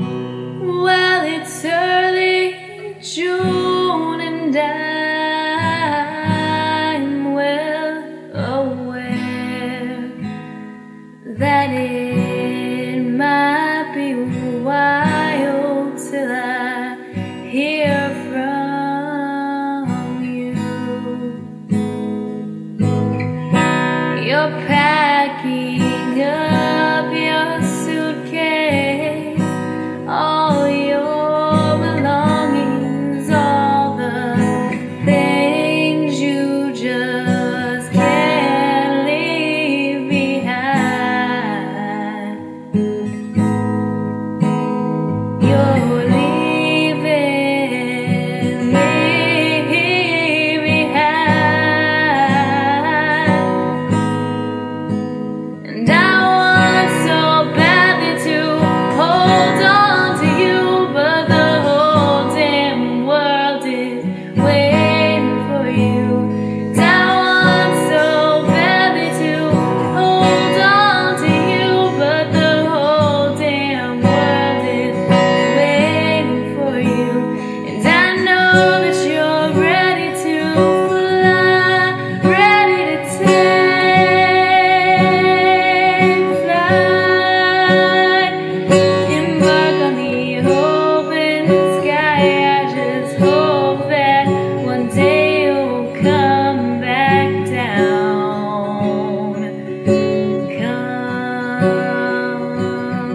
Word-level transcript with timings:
Well, 0.00 1.24
it's 1.26 1.64
early 1.64 2.96
June 3.02 4.20
and 4.20 4.56
I'm 6.96 7.32
well 7.32 8.04
aware 8.34 10.10
that 11.38 11.70
it 11.70 11.97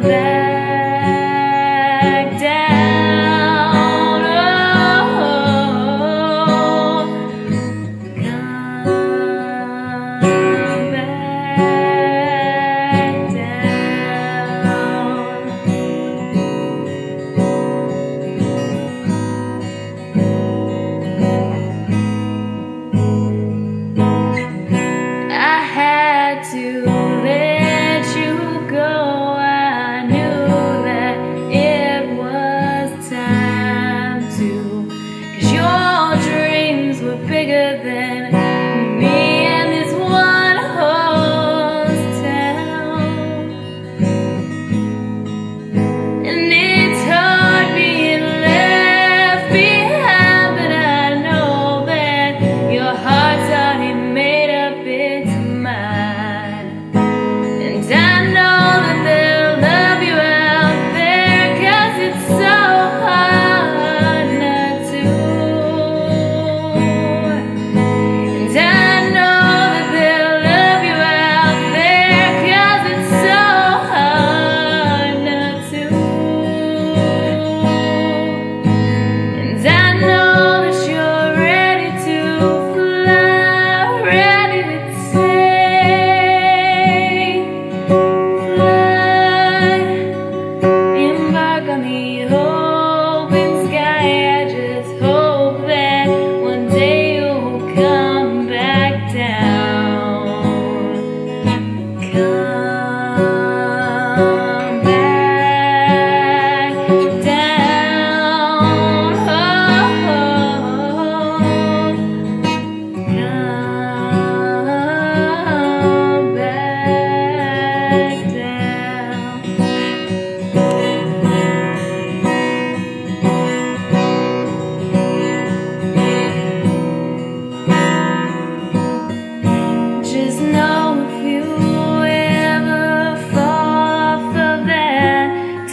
back. 0.00 0.45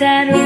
said 0.03 0.42